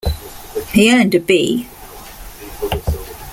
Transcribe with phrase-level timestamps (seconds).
[0.73, 1.67] He earned a B.